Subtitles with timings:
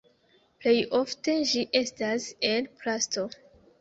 [0.63, 3.29] Plejofte ĝi estas el plasto.